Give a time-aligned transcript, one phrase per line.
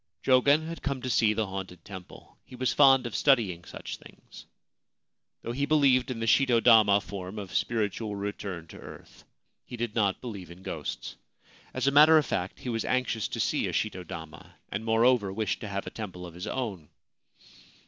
[0.23, 2.35] Jogen had come to see the haunted temple.
[2.43, 4.47] He was fond of studying such things.
[5.43, 9.25] Though he believed in the shito dama form of spiritual return to earth,
[9.63, 11.17] he did not believe in ghosts.
[11.71, 15.31] As a matter of fact, he was anxious to see a shito dama, and, moreover,
[15.31, 16.89] wished to have a temple of his own.